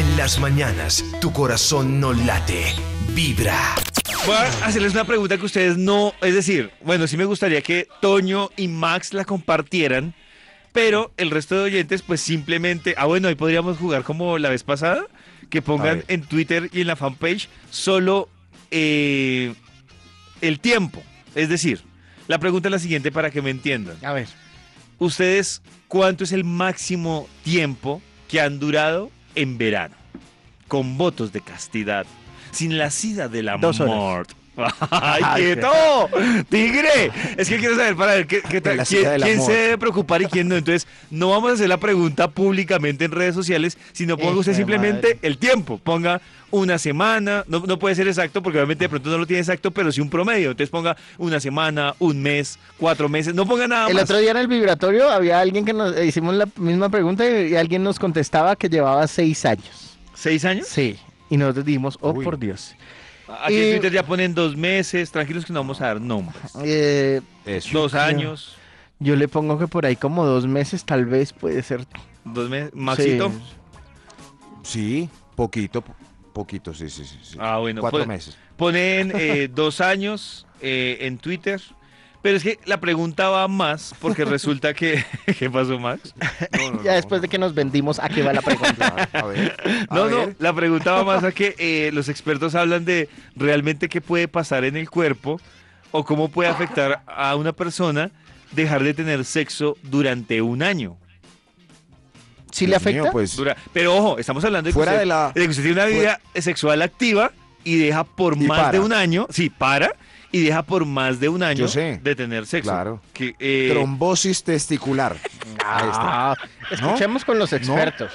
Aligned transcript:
En 0.00 0.16
las 0.16 0.40
mañanas, 0.40 1.04
tu 1.20 1.30
corazón 1.30 2.00
no 2.00 2.14
late, 2.14 2.64
vibra. 3.14 3.74
Voy 4.24 4.34
a 4.34 4.44
hacerles 4.64 4.92
una 4.92 5.04
pregunta 5.04 5.36
que 5.36 5.44
ustedes 5.44 5.76
no, 5.76 6.14
es 6.22 6.32
decir, 6.32 6.70
bueno, 6.82 7.06
sí 7.06 7.18
me 7.18 7.26
gustaría 7.26 7.60
que 7.60 7.86
Toño 8.00 8.48
y 8.56 8.68
Max 8.68 9.12
la 9.12 9.26
compartieran, 9.26 10.14
pero 10.72 11.12
el 11.18 11.30
resto 11.30 11.54
de 11.56 11.64
oyentes 11.64 12.00
pues 12.00 12.22
simplemente, 12.22 12.94
ah 12.96 13.04
bueno, 13.04 13.28
ahí 13.28 13.34
podríamos 13.34 13.76
jugar 13.76 14.02
como 14.02 14.38
la 14.38 14.48
vez 14.48 14.62
pasada, 14.62 15.04
que 15.50 15.60
pongan 15.60 16.02
en 16.08 16.22
Twitter 16.22 16.70
y 16.72 16.80
en 16.80 16.86
la 16.86 16.96
fanpage 16.96 17.50
solo 17.70 18.30
eh, 18.70 19.52
el 20.40 20.60
tiempo. 20.60 21.02
Es 21.34 21.50
decir, 21.50 21.82
la 22.26 22.38
pregunta 22.38 22.68
es 22.68 22.72
la 22.72 22.78
siguiente 22.78 23.12
para 23.12 23.30
que 23.30 23.42
me 23.42 23.50
entiendan. 23.50 23.98
A 24.02 24.14
ver. 24.14 24.28
¿Ustedes 24.98 25.60
cuánto 25.88 26.24
es 26.24 26.32
el 26.32 26.44
máximo 26.44 27.28
tiempo 27.44 28.00
que 28.28 28.40
han 28.40 28.58
durado 28.58 29.10
en 29.34 29.58
verano? 29.58 29.94
Con 30.68 30.96
votos 30.96 31.32
de 31.32 31.40
castidad, 31.40 32.06
sin 32.52 32.78
la 32.78 32.90
sida 32.90 33.28
del 33.28 33.48
amor. 33.48 34.26
¡Ay, 34.90 35.22
quieto! 35.36 35.68
¡Tigre! 36.48 37.10
Es 37.36 37.48
que 37.48 37.58
quiero 37.58 37.76
saber 37.76 37.96
para 37.96 38.14
ver 38.14 38.26
qué, 38.26 38.42
qué 38.42 38.60
tal- 38.60 38.84
quién, 38.86 39.40
se 39.42 39.52
debe 39.52 39.78
preocupar 39.78 40.22
y 40.22 40.26
quién 40.26 40.48
no. 40.48 40.56
Entonces, 40.56 40.86
no 41.10 41.30
vamos 41.30 41.50
a 41.50 41.54
hacer 41.54 41.68
la 41.68 41.78
pregunta 41.78 42.28
públicamente 42.28 43.04
en 43.04 43.12
redes 43.12 43.34
sociales, 43.34 43.78
sino 43.92 44.16
ponga 44.16 44.38
usted 44.40 44.54
simplemente 44.54 45.14
madre. 45.14 45.18
el 45.22 45.38
tiempo. 45.38 45.78
Ponga 45.78 46.20
una 46.52 46.78
semana, 46.78 47.44
no, 47.46 47.60
no 47.60 47.78
puede 47.78 47.94
ser 47.94 48.08
exacto 48.08 48.42
porque 48.42 48.58
obviamente 48.58 48.84
de 48.84 48.88
pronto 48.88 49.08
no 49.08 49.18
lo 49.18 49.26
tiene 49.26 49.38
exacto, 49.40 49.70
pero 49.70 49.92
sí 49.92 50.00
un 50.00 50.10
promedio. 50.10 50.50
Entonces 50.50 50.70
ponga 50.70 50.96
una 51.16 51.38
semana, 51.38 51.94
un 52.00 52.20
mes, 52.22 52.58
cuatro 52.76 53.08
meses, 53.08 53.34
no 53.34 53.46
ponga 53.46 53.68
nada 53.68 53.86
El 53.88 53.94
más. 53.94 54.04
otro 54.04 54.18
día 54.18 54.32
en 54.32 54.36
el 54.36 54.48
vibratorio 54.48 55.08
había 55.10 55.38
alguien 55.38 55.64
que 55.64 55.72
nos 55.72 55.96
hicimos 56.02 56.34
la 56.34 56.48
misma 56.56 56.88
pregunta 56.88 57.24
y, 57.28 57.52
y 57.52 57.56
alguien 57.56 57.84
nos 57.84 57.98
contestaba 58.00 58.56
que 58.56 58.68
llevaba 58.68 59.06
seis 59.06 59.44
años. 59.44 59.96
¿Seis 60.14 60.44
años? 60.44 60.66
Sí. 60.66 60.96
Y 61.30 61.36
nosotros 61.36 61.64
dijimos, 61.64 61.96
oh 62.00 62.10
Uy. 62.10 62.24
por 62.24 62.36
Dios. 62.36 62.74
Aquí 63.42 63.56
en 63.56 63.68
Y- 63.68 63.70
Twitter 63.72 63.92
ya 63.92 64.02
ponen 64.04 64.34
dos 64.34 64.56
meses, 64.56 65.10
tranquilos 65.10 65.44
que 65.44 65.52
no 65.52 65.60
vamos 65.60 65.80
a 65.80 65.86
dar 65.86 66.00
nombres. 66.00 66.36
Eh, 66.64 67.20
Eso. 67.46 67.78
Dos 67.78 67.94
años, 67.94 68.56
yo 68.98 69.16
le 69.16 69.28
pongo 69.28 69.58
que 69.58 69.66
por 69.68 69.86
ahí 69.86 69.96
como 69.96 70.24
dos 70.26 70.46
meses 70.46 70.84
tal 70.84 71.04
vez 71.06 71.32
puede 71.32 71.62
ser. 71.62 71.86
dos 72.24 72.48
meses, 72.50 72.70
Maxito. 72.74 73.30
Sí. 73.30 73.40
Sí, 74.62 75.08
poquito, 75.36 75.80
po- 75.82 75.94
poquito, 76.32 76.74
sí, 76.74 76.88
sí, 76.90 77.04
sí. 77.04 77.18
sí. 77.22 77.36
Ah, 77.40 77.58
bueno, 77.58 77.80
Cuatro 77.80 78.00
pues- 78.00 78.08
meses. 78.08 78.36
Ponen 78.56 79.12
eh, 79.14 79.48
dos 79.52 79.80
años 79.80 80.46
eh, 80.60 80.98
en 81.00 81.16
Twitter. 81.18 81.60
Pero 82.22 82.36
es 82.36 82.42
que 82.42 82.58
la 82.66 82.78
pregunta 82.80 83.30
va 83.30 83.48
más 83.48 83.94
porque 83.98 84.24
resulta 84.26 84.74
que... 84.74 85.02
¿Qué 85.38 85.48
pasó, 85.48 85.78
Max? 85.78 86.14
No, 86.52 86.70
no, 86.72 86.82
Ya 86.84 86.90
no, 86.90 86.96
después 86.96 87.22
de 87.22 87.28
que 87.28 87.38
nos 87.38 87.54
vendimos, 87.54 87.98
¿a 87.98 88.08
qué 88.10 88.22
va 88.22 88.32
la 88.34 88.42
pregunta? 88.42 89.08
A 89.12 89.24
ver. 89.24 89.56
a 89.88 89.94
No, 89.94 90.10
no, 90.10 90.34
la 90.38 90.52
pregunta 90.52 90.92
va 90.92 91.04
más 91.04 91.24
a 91.24 91.32
que 91.32 91.54
eh, 91.58 91.90
los 91.94 92.08
expertos 92.10 92.54
hablan 92.54 92.84
de 92.84 93.08
realmente 93.36 93.88
qué 93.88 94.00
puede 94.02 94.28
pasar 94.28 94.64
en 94.64 94.76
el 94.76 94.90
cuerpo 94.90 95.40
o 95.92 96.04
cómo 96.04 96.28
puede 96.28 96.50
afectar 96.50 97.02
a 97.06 97.34
una 97.36 97.52
persona 97.52 98.10
dejar 98.52 98.82
de 98.82 98.92
tener 98.94 99.24
sexo 99.24 99.76
durante 99.82 100.42
un 100.42 100.62
año. 100.62 100.98
¿Sí 102.52 102.66
le 102.66 102.70
mío, 102.70 102.76
afecta? 102.78 103.12
pues, 103.12 103.36
Dura- 103.36 103.56
Pero 103.72 103.96
ojo, 103.96 104.18
estamos 104.18 104.44
hablando 104.44 104.66
de 104.66 104.72
que, 104.72 104.74
fuera 104.74 104.92
usted, 104.92 105.00
de 105.00 105.06
la... 105.06 105.32
de 105.34 105.42
que 105.44 105.48
usted 105.50 105.62
tiene 105.62 105.80
una 105.80 105.86
vida 105.86 106.20
sexual 106.34 106.82
activa 106.82 107.30
y 107.64 107.76
deja 107.78 108.04
por 108.04 108.36
Y 108.36 108.46
más 108.46 108.58
para. 108.58 108.72
de 108.72 108.80
un 108.80 108.92
año, 108.92 109.26
sí, 109.30 109.50
para, 109.50 109.94
y 110.32 110.42
deja 110.42 110.62
por 110.62 110.84
más 110.84 111.18
de 111.20 111.28
un 111.28 111.42
año 111.42 111.66
de 111.66 112.14
tener 112.14 112.46
sexo. 112.46 112.70
Claro. 112.70 113.00
Que, 113.12 113.34
eh, 113.38 113.70
Trombosis 113.72 114.42
testicular. 114.44 115.16
Ahí 115.64 115.88
está. 115.88 116.32
Ah, 116.32 116.36
escuchemos 116.70 117.24
con 117.24 117.38
los 117.38 117.52
expertos. 117.52 118.12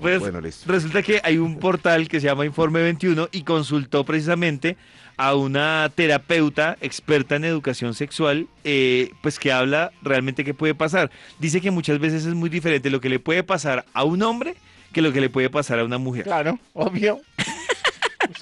pues, 0.00 0.20
Bueno, 0.20 0.40
listo. 0.40 0.70
resulta 0.70 1.02
que 1.02 1.20
hay 1.22 1.38
un 1.38 1.58
portal 1.58 2.08
que 2.08 2.20
se 2.20 2.26
llama 2.26 2.44
Informe 2.44 2.82
21 2.82 3.28
y 3.32 3.42
consultó 3.42 4.04
precisamente 4.04 4.76
a 5.16 5.34
una 5.36 5.90
terapeuta 5.94 6.76
experta 6.80 7.36
en 7.36 7.44
educación 7.44 7.94
sexual, 7.94 8.48
eh, 8.64 9.12
pues 9.22 9.38
que 9.38 9.52
habla 9.52 9.92
realmente 10.02 10.44
qué 10.44 10.54
puede 10.54 10.74
pasar. 10.74 11.10
Dice 11.38 11.60
que 11.60 11.70
muchas 11.70 12.00
veces 12.00 12.26
es 12.26 12.34
muy 12.34 12.50
diferente 12.50 12.90
lo 12.90 13.00
que 13.00 13.08
le 13.08 13.20
puede 13.20 13.44
pasar 13.44 13.84
a 13.92 14.02
un 14.04 14.22
hombre 14.22 14.56
que 14.92 15.02
lo 15.02 15.12
que 15.12 15.20
le 15.20 15.28
puede 15.28 15.50
pasar 15.50 15.78
a 15.80 15.84
una 15.84 15.98
mujer. 15.98 16.24
Claro, 16.24 16.58
obvio. 16.72 17.20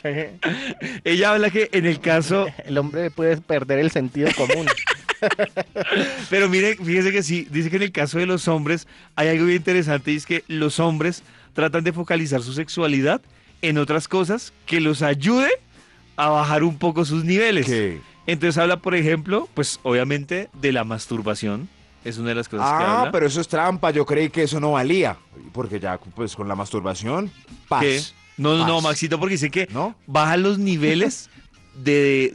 Ella 1.05 1.31
habla 1.33 1.51
que 1.51 1.69
en 1.73 1.87
el 1.87 2.01
caso 2.01 2.47
El 2.65 2.79
hombre 2.79 3.11
puede 3.11 3.37
perder 3.39 3.79
el 3.79 3.91
sentido 3.91 4.29
común. 4.37 4.67
Pero 6.31 6.49
mire, 6.49 6.77
fíjese 6.77 7.13
que 7.13 7.23
sí, 7.23 7.47
dice 7.51 7.71
que 7.71 7.77
en 7.77 7.83
el 7.83 7.93
caso 7.93 8.19
de 8.19 8.27
los 8.27 8.49
hombres 8.49 8.87
hay 9.17 9.29
algo 9.29 9.45
bien 9.47 9.59
interesante 9.59 10.13
y 10.13 10.17
es 10.17 10.27
que 10.27 10.45
los 10.49 10.81
hombres 10.81 11.23
tratan 11.55 11.85
de 11.85 11.93
focalizar 11.93 12.43
su 12.43 12.53
sexualidad 12.53 13.21
en 13.61 13.79
otras 13.79 14.09
cosas 14.09 14.53
que 14.67 14.81
los 14.81 15.03
ayude 15.03 15.51
a 16.17 16.29
bajar 16.29 16.65
un 16.65 16.79
poco 16.79 17.05
sus 17.05 17.25
niveles. 17.25 17.67
¿Qué? 17.67 18.01
Entonces 18.27 18.59
habla, 18.59 18.79
por 18.79 18.95
ejemplo, 18.95 19.49
pues 19.55 19.79
obviamente 19.83 20.49
de 20.61 20.73
la 20.73 20.85
masturbación. 20.85 21.69
Es 22.05 22.19
una 22.19 22.31
de 22.31 22.35
las 22.35 22.49
cosas 22.49 22.67
que 22.67 22.85
Ah, 22.85 22.99
habla. 23.01 23.13
pero 23.13 23.27
eso 23.27 23.41
es 23.41 23.47
trampa. 23.47 23.93
Yo 23.93 24.05
creí 24.05 24.29
que 24.29 24.43
eso 24.43 24.59
no 24.59 24.73
valía. 24.73 25.17
Porque 25.53 25.79
ya, 25.79 25.99
pues, 25.99 26.35
con 26.35 26.49
la 26.49 26.57
masturbación, 26.57 27.31
paz. 27.69 27.83
¿Qué? 27.83 28.01
No, 28.37 28.57
no, 28.57 28.67
no. 28.67 28.81
Maxito, 28.81 29.19
porque 29.21 29.35
dice 29.35 29.51
que 29.51 29.69
¿No? 29.73 29.95
baja 30.07 30.37
los 30.37 30.59
niveles 30.71 31.29
de, 31.75 32.35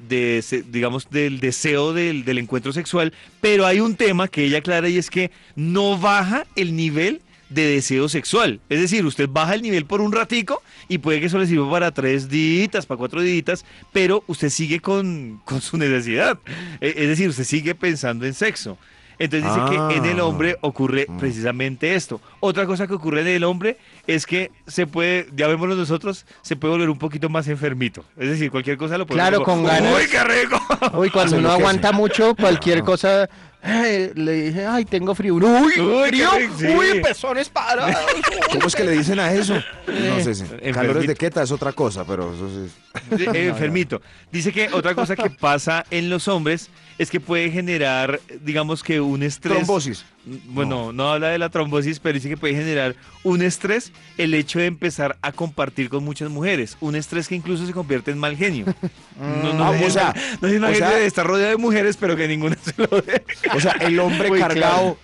digamos, 0.70 1.10
del 1.10 1.40
deseo 1.40 1.94
del, 1.94 2.26
del 2.26 2.38
encuentro 2.40 2.74
sexual, 2.74 3.14
pero 3.42 3.66
hay 3.66 3.80
un 3.80 3.96
tema 3.96 4.28
que 4.28 4.44
ella 4.46 4.60
aclara 4.60 4.90
y 4.90 4.98
es 4.98 5.10
que 5.10 5.32
no 5.56 5.98
baja 5.98 6.46
el 6.56 6.76
nivel 6.76 7.22
de 7.50 7.66
deseo 7.66 8.10
sexual. 8.10 8.60
Es 8.68 8.82
decir, 8.82 9.06
usted 9.06 9.30
baja 9.30 9.54
el 9.56 9.62
nivel 9.62 9.86
por 9.86 10.02
un 10.02 10.12
ratico 10.12 10.62
y 10.90 10.98
puede 10.98 11.20
que 11.20 11.28
eso 11.28 11.38
le 11.38 11.48
sirva 11.48 11.70
para 11.70 11.92
tres 11.92 12.28
días, 12.30 12.86
para 12.86 12.98
cuatro 12.98 13.22
días, 13.22 13.64
pero 13.94 14.24
usted 14.28 14.50
sigue 14.50 14.80
con, 14.82 15.40
con 15.46 15.62
su 15.62 15.78
necesidad. 15.78 16.40
Eh, 16.82 16.94
Es 16.98 17.08
decir, 17.08 17.30
usted 17.30 17.44
sigue 17.46 17.74
pensando 17.76 18.26
en 18.26 18.34
sexo. 18.34 18.78
Entonces 19.20 19.50
dice 19.52 19.62
que 19.90 19.96
en 19.98 20.06
el 20.06 20.20
Ah. 20.20 20.26
hombre 20.26 20.58
ocurre 20.62 21.06
Mm. 21.10 21.18
precisamente 21.18 21.96
esto. 21.96 22.22
Otra 22.40 22.66
cosa 22.68 22.86
que 22.86 22.94
ocurre 22.94 23.22
en 23.22 23.28
el 23.28 23.44
hombre 23.46 23.78
es 24.08 24.26
que 24.26 24.52
se 24.68 24.88
puede, 24.88 25.28
ya 25.36 25.48
vemos 25.48 25.68
nosotros, 25.70 26.26
se 26.42 26.56
puede 26.56 26.74
volver 26.74 26.90
un 26.90 26.98
poquito 26.98 27.30
más 27.30 27.48
enfermito. 27.48 28.04
Es 28.18 28.30
decir, 28.30 28.50
cualquier 28.52 28.78
cosa 28.78 28.98
lo 28.98 29.06
puede 29.06 29.20
Claro, 29.20 29.38
con 29.44 29.58
como, 29.58 29.68
ganas. 29.68 29.94
¡Uy, 29.96 30.08
qué 30.10 30.24
rico! 30.24 30.62
Uy, 30.98 31.10
cuando 31.10 31.38
uno 31.38 31.52
aguanta 31.52 31.92
mucho, 31.92 32.34
cualquier 32.36 32.80
Ah. 32.80 32.84
cosa. 32.86 33.30
eh, 33.64 34.14
le 34.16 34.32
dije, 34.44 34.66
ay, 34.66 34.86
tengo 34.86 35.14
frío. 35.14 35.36
Uy, 35.36 35.42
Uy, 35.44 35.72
qué 35.74 36.08
frío. 36.10 36.30
rico, 36.38 36.54
sí. 36.58 36.68
Uy, 36.68 37.02
pezones 37.02 37.50
parados. 37.50 37.96
¿Cómo 38.54 38.68
es 38.68 38.76
que 38.76 38.84
le 38.86 38.92
dicen 38.92 39.20
a 39.20 39.34
eso? 39.34 39.56
No 39.56 40.24
sé. 40.24 40.36
sí. 40.36 40.44
Enfermito. 40.44 40.74
Calores 40.74 41.08
de 41.08 41.16
queta 41.16 41.44
es 41.44 41.52
otra 41.52 41.74
cosa, 41.74 42.06
pero 42.06 42.34
eso 42.34 42.50
sí. 42.50 43.26
Eh, 43.34 43.48
enfermito. 43.50 44.02
Dice 44.32 44.54
que 44.54 44.70
otra 44.72 44.96
cosa 44.96 45.16
que 45.18 45.30
pasa 45.32 45.86
en 45.92 46.10
los 46.10 46.28
hombres 46.30 46.70
es 46.98 47.10
que 47.12 47.20
puede 47.20 47.50
generar, 47.52 48.22
digamos 48.42 48.84
que 48.84 49.02
un 49.02 49.22
estrés. 49.24 49.58
Trombosis. 49.58 50.06
Bueno, 50.50 50.92
no. 50.94 51.12
habla 51.12 51.30
de 51.30 51.38
la 51.38 51.50
trombosis, 51.50 52.00
pero 52.00 52.14
dice 52.16 52.28
que 52.30 52.38
puede 52.38 52.54
generar 52.56 52.96
un 53.24 53.42
estrés 53.42 53.92
el 54.18 54.34
hecho 54.34 54.60
de 54.60 54.66
empezar 54.66 55.18
a 55.22 55.32
compartir 55.32 55.90
con 55.90 56.04
muchas 56.04 56.30
mujeres. 56.30 56.78
Un 56.82 56.96
estrés 56.96 57.28
que 57.28 57.36
incluso 57.36 57.66
se 57.66 57.74
convierte 57.74 58.12
en 58.12 58.18
mal 58.18 58.36
genio. 58.36 58.66
No, 59.20 59.54
no, 59.54 59.64
Ah, 59.66 59.72
o 59.84 59.90
sea, 59.90 60.14
no 60.42 60.48
o 60.48 60.52
imagina 60.54 60.90
sea- 60.90 60.98
de 60.98 61.06
estar 61.08 61.26
rodeado 61.26 61.50
de 61.52 61.58
mujeres, 61.58 61.98
pero 61.98 62.16
que 62.16 62.28
ninguna 62.28 62.56
se 62.62 62.74
lo 62.78 62.88
dé. 63.02 63.24
O 63.56 63.60
sea, 63.60 63.72
el 63.82 64.00
hombre 64.00 64.30
cargado 64.38 64.98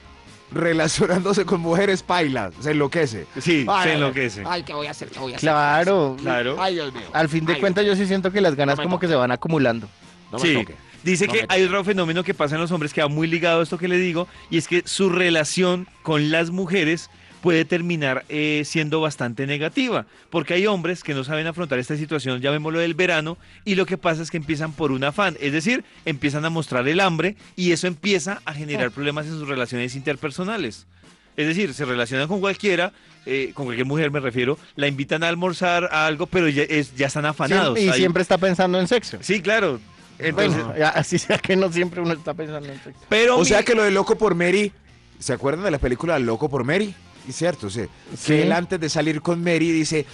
relacionándose 0.52 1.46
con 1.46 1.62
mujeres 1.62 2.04
paila, 2.04 2.52
se 2.60 2.72
enloquece. 2.72 3.26
Sí, 3.42 3.66
Ay, 3.68 3.84
se 3.90 3.94
enloquece. 3.96 4.44
Ay, 4.46 4.64
¿qué 4.64 4.74
voy 4.74 4.86
a 4.88 4.92
hacer? 4.92 5.10
¿Qué 5.10 5.20
voy 5.20 5.34
a 5.34 5.38
hacer? 5.38 5.48
Claro. 5.50 6.16
Claro. 6.22 6.58
Ay, 6.60 6.76
Dios 6.76 6.94
mío. 6.94 7.04
Al 7.14 7.28
fin 7.30 7.46
de 7.46 7.60
cuentas, 7.60 7.86
yo 7.86 7.96
sí 7.96 8.06
siento 8.06 8.32
que 8.32 8.40
las 8.42 8.56
ganas 8.56 8.78
No 8.78 8.84
como 8.84 9.00
que 9.00 9.08
se 9.08 9.16
van 9.16 9.32
acumulando. 9.32 9.88
no 10.32 10.38
me 10.38 10.46
sí, 10.48 10.54
toque. 10.54 10.76
Dice 11.04 11.28
No 11.28 11.34
que 11.34 11.46
hay 11.50 11.64
otro 11.64 11.84
fenómeno 11.84 12.24
que 12.24 12.34
pasa 12.34 12.56
en 12.56 12.62
los 12.62 12.72
hombres 12.72 12.94
que 12.94 13.02
va 13.02 13.08
muy 13.08 13.28
ligado 13.28 13.60
a 13.60 13.64
esto 13.64 13.78
que 13.78 13.88
le 13.88 13.98
digo, 13.98 14.28
y 14.50 14.58
es 14.58 14.68
que 14.68 14.84
su 14.86 15.10
relación 15.10 15.88
con 16.02 16.32
las 16.32 16.50
mujeres 16.50 17.10
puede 17.42 17.66
terminar 17.66 18.24
eh, 18.30 18.64
siendo 18.66 19.02
bastante 19.02 19.46
negativa, 19.46 20.06
porque 20.30 20.54
hay 20.54 20.66
hombres 20.66 21.04
que 21.04 21.14
no 21.14 21.26
saben 21.26 21.46
afrontar 21.46 21.78
esta 21.78 21.98
situación, 21.98 22.40
llamémoslo 22.40 22.80
del 22.80 22.94
verano, 22.94 23.38
y 23.66 23.76
lo 23.76 23.86
que 23.86 23.98
pasa 23.98 24.24
es 24.24 24.32
que 24.32 24.38
empiezan 24.38 24.72
por 24.72 24.94
un 24.94 25.04
afán, 25.04 25.36
es 25.42 25.52
decir, 25.52 25.84
empiezan 26.06 26.46
a 26.46 26.50
mostrar 26.50 26.88
el 26.88 27.02
hambre 27.02 27.36
y 27.58 27.74
eso 27.74 27.88
empieza 27.88 28.42
a 28.46 28.54
generar 28.54 28.92
problemas 28.92 29.26
en 29.26 29.34
sus 29.34 29.48
relaciones 29.48 29.94
interpersonales. 29.96 30.88
Es 31.36 31.48
decir, 31.48 31.74
se 31.74 31.84
relacionan 31.84 32.28
con 32.30 32.40
cualquiera, 32.40 32.94
eh, 33.26 33.52
con 33.54 33.66
cualquier 33.66 33.88
mujer 33.88 34.10
me 34.12 34.20
refiero, 34.22 34.58
la 34.76 34.88
invitan 34.88 35.24
a 35.24 35.28
almorzar 35.28 35.90
a 35.92 36.06
algo, 36.06 36.28
pero 36.28 36.48
ya, 36.48 36.64
es- 36.64 36.96
ya 36.96 37.08
están 37.08 37.26
afanados. 37.26 37.78
Y 37.80 37.90
siempre 37.98 38.22
está 38.22 38.38
pensando 38.38 38.80
en 38.80 38.88
sexo. 38.88 39.18
Sí, 39.22 39.42
claro. 39.42 39.82
Entonces, 40.24 40.64
Bueno, 40.64 40.78
ya, 40.78 40.90
así 40.90 41.18
sea 41.20 41.38
que 41.38 41.56
no 41.56 41.72
siempre 41.72 42.02
uno 42.02 42.14
está 42.14 42.34
pensando 42.34 42.68
en 42.70 42.82
sexo. 42.84 43.00
pero 43.10 43.36
O 43.38 43.40
mi- 43.40 43.46
sea 43.46 43.64
que 43.64 43.76
lo 43.76 43.84
de 43.84 43.92
Loco 43.92 44.18
por 44.18 44.36
Mary, 44.36 44.72
¿se 45.20 45.34
acuerdan 45.34 45.64
de 45.66 45.72
la 45.72 45.80
película 45.80 46.18
Loco 46.20 46.50
por 46.50 46.64
Mary? 46.64 46.94
Es 47.28 47.36
cierto, 47.36 47.70
sí. 47.70 47.84
Sí. 48.18 48.28
Que 48.34 48.42
él 48.44 48.52
antes 48.52 48.80
de 48.80 48.90
salir 48.90 49.22
con 49.22 49.42
Mary 49.44 49.72
dice, 49.72 50.06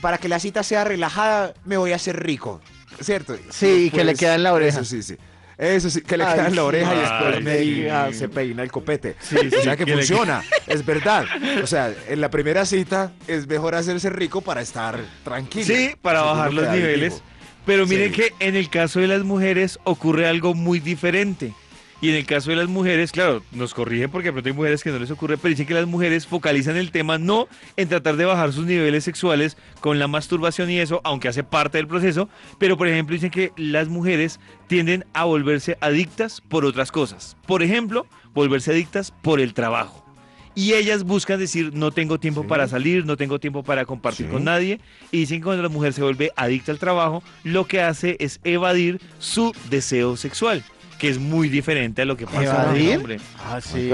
para 0.00 0.18
que 0.18 0.28
la 0.28 0.38
cita 0.38 0.62
sea 0.62 0.84
relajada, 0.84 1.54
me 1.64 1.76
voy 1.76 1.92
a 1.92 1.96
hacer 1.96 2.22
rico. 2.22 2.60
¿Cierto? 3.00 3.36
Sí, 3.50 3.86
y 3.86 3.90
que 3.90 4.04
le 4.04 4.14
queda 4.14 4.34
en 4.34 4.42
la 4.42 4.52
oreja. 4.52 4.80
Eso 4.80 4.84
sí, 4.84 5.02
sí. 5.02 5.16
Eso 5.58 5.90
sí, 5.90 6.00
que 6.02 6.16
le 6.16 6.24
Ay, 6.24 6.34
queda 6.34 6.46
en 6.48 6.56
la 6.56 6.64
oreja 6.64 6.92
y 6.92 6.96
sí. 6.96 7.02
después 7.02 7.36
Ay, 7.36 7.42
media 7.42 8.08
sí. 8.10 8.18
se 8.18 8.28
peina 8.28 8.62
el 8.62 8.70
copete. 8.72 9.16
Sí, 9.20 9.36
o 9.36 9.62
sea 9.62 9.72
sí, 9.72 9.78
que 9.78 9.86
le- 9.86 9.92
funciona, 9.94 10.42
es 10.66 10.84
verdad. 10.84 11.24
O 11.62 11.66
sea, 11.66 11.92
en 12.08 12.20
la 12.20 12.30
primera 12.30 12.64
cita 12.66 13.12
es 13.28 13.46
mejor 13.46 13.74
hacerse 13.74 14.10
rico 14.10 14.40
para 14.40 14.60
estar 14.60 14.98
tranquilo. 15.24 15.66
Sí, 15.66 15.94
para 16.00 16.22
bajar 16.22 16.52
lo 16.52 16.62
los 16.62 16.70
niveles. 16.72 17.22
Pero 17.66 17.86
miren 17.86 18.12
Sí. 18.12 18.22
que 18.22 18.32
en 18.46 18.56
el 18.56 18.68
caso 18.68 19.00
de 19.00 19.08
las 19.08 19.22
mujeres 19.22 19.78
ocurre 19.84 20.26
algo 20.26 20.54
muy 20.54 20.80
diferente. 20.80 21.52
Y 22.00 22.08
en 22.08 22.16
el 22.16 22.26
caso 22.26 22.50
de 22.50 22.56
las 22.56 22.66
mujeres, 22.66 23.12
claro, 23.12 23.44
nos 23.52 23.74
corrigen 23.74 24.10
porque 24.10 24.32
pronto 24.32 24.48
hay 24.48 24.52
mujeres 24.56 24.82
que 24.82 24.90
no 24.90 24.98
les 24.98 25.12
ocurre, 25.12 25.36
pero 25.38 25.50
dicen 25.50 25.66
que 25.66 25.74
las 25.74 25.86
mujeres 25.86 26.26
focalizan 26.26 26.76
el 26.76 26.90
tema 26.90 27.16
no 27.16 27.46
en 27.76 27.88
tratar 27.88 28.16
de 28.16 28.24
bajar 28.24 28.52
sus 28.52 28.66
niveles 28.66 29.04
sexuales 29.04 29.56
con 29.78 30.00
la 30.00 30.08
masturbación 30.08 30.68
y 30.68 30.80
eso, 30.80 31.00
aunque 31.04 31.28
hace 31.28 31.44
parte 31.44 31.78
del 31.78 31.86
proceso, 31.86 32.28
pero 32.58 32.76
por 32.76 32.88
ejemplo 32.88 33.14
dicen 33.14 33.30
que 33.30 33.52
las 33.56 33.86
mujeres 33.86 34.40
tienden 34.66 35.04
a 35.12 35.22
volverse 35.26 35.78
adictas 35.80 36.40
por 36.40 36.64
otras 36.64 36.90
cosas. 36.90 37.36
Por 37.46 37.62
ejemplo, 37.62 38.04
volverse 38.34 38.72
adictas 38.72 39.12
por 39.22 39.38
el 39.38 39.54
trabajo. 39.54 40.01
Y 40.54 40.74
ellas 40.74 41.04
buscan 41.04 41.38
decir, 41.38 41.70
no 41.72 41.90
tengo 41.92 42.18
tiempo 42.20 42.42
Sí. 42.42 42.48
para 42.48 42.68
salir, 42.68 43.06
no 43.06 43.16
tengo 43.16 43.38
tiempo 43.38 43.62
para 43.62 43.84
compartir 43.86 44.26
Sí. 44.26 44.32
con 44.32 44.44
nadie. 44.44 44.80
Y 45.10 45.18
dicen 45.20 45.38
que 45.40 45.44
cuando 45.44 45.62
la 45.62 45.68
mujer 45.70 45.92
se 45.94 46.02
vuelve 46.02 46.30
adicta 46.36 46.72
al 46.72 46.78
trabajo, 46.78 47.22
lo 47.44 47.66
que 47.66 47.80
hace 47.80 48.16
es 48.20 48.38
evadir 48.44 49.00
su 49.18 49.52
deseo 49.70 50.16
sexual, 50.16 50.62
que 50.98 51.08
es 51.08 51.18
muy 51.18 51.48
diferente 51.48 52.02
a 52.02 52.04
lo 52.04 52.16
que 52.16 52.26
pasa 52.26 52.66
con 52.66 52.76
el 52.76 52.96
hombre. 52.96 53.20
Ah, 53.38 53.60
sí. 53.62 53.90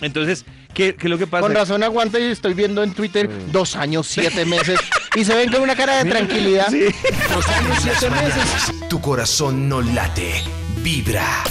Entonces, 0.00 0.44
¿qué, 0.74 0.94
qué 0.94 1.06
es 1.06 1.10
lo 1.10 1.18
que 1.18 1.26
pasa? 1.26 1.42
Con 1.42 1.54
razón 1.54 1.82
aguanta 1.82 2.18
y 2.18 2.24
estoy 2.24 2.54
viendo 2.54 2.82
en 2.82 2.92
Twitter 2.92 3.28
Sí. 3.28 3.50
dos 3.52 3.76
años, 3.76 4.06
siete 4.06 4.44
meses. 4.44 4.78
y 5.16 5.24
se 5.24 5.34
ven 5.34 5.50
con 5.50 5.62
una 5.62 5.74
cara 5.76 6.02
de 6.02 6.10
tranquilidad. 6.10 6.68
Dos 6.70 7.48
años, 7.48 7.78
siete 7.82 8.10
meses. 8.10 8.88
Tu 8.88 9.00
corazón 9.00 9.68
no 9.68 9.80
late. 9.82 10.42
Vibra. 10.82 11.44